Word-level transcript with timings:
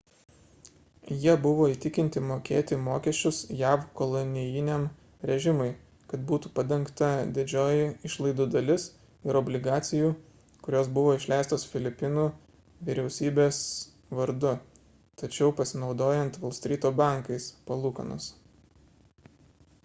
jie 1.23 1.33
buvo 1.41 1.65
įtikinti 1.71 2.21
mokėti 2.29 2.77
mokesčius 2.85 3.41
jav 3.59 3.83
kolonijiniam 3.99 4.85
režimui 5.31 5.67
kad 6.13 6.23
būtų 6.31 6.51
padengta 6.61 7.09
didžioji 7.39 7.85
išlaidų 8.09 8.47
dalis 8.55 8.87
ir 9.31 9.39
obligacijų 9.43 10.09
kurios 10.69 10.91
buvo 10.97 11.13
išleistos 11.19 11.67
filipinų 11.75 12.25
vyriausybės 12.89 13.63
vardu 14.23 14.55
tačiau 15.27 15.53
pasinaudojant 15.63 16.43
volstryto 16.47 16.95
bankais 17.05 17.51
palūkanos 17.71 18.33